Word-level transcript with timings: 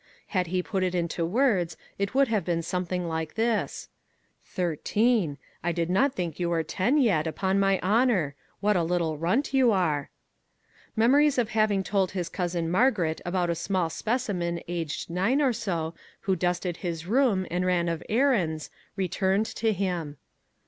Had 0.29 0.47
he 0.47 0.63
put 0.63 0.81
it 0.81 0.95
into 0.95 1.23
words 1.23 1.77
it 1.99 2.15
would 2.15 2.27
have 2.27 2.43
been 2.43 2.63
something 2.63 3.07
like 3.07 3.35
this:" 3.35 3.87
Thir 4.55 4.75
teen! 4.75 5.37
I 5.63 5.71
did 5.71 5.91
not 5.91 6.15
think 6.15 6.39
you 6.39 6.49
were 6.49 6.63
ten 6.63 6.97
yet, 6.97 7.27
upon 7.27 7.59
my 7.59 7.79
honor. 7.83 8.33
What 8.61 8.75
a 8.75 8.81
little 8.81 9.19
runt 9.19 9.53
you 9.53 9.71
are!" 9.71 10.09
Memories 10.95 11.37
of 11.37 11.49
having 11.49 11.83
told 11.83 12.13
his 12.13 12.29
cousin 12.29 12.67
Margaret 12.71 13.21
about 13.27 13.51
a 13.51 13.53
small 13.53 13.91
specimen 13.91 14.59
aged 14.67 15.11
nine 15.11 15.39
or 15.39 15.53
so, 15.53 15.93
who 16.21 16.35
dusted 16.35 16.77
his 16.77 17.05
room, 17.05 17.45
and 17.51 17.63
ran 17.63 17.87
of 17.87 18.01
errands, 18.09 18.71
returned 18.95 19.45
to 19.45 19.71
him. 19.71 20.17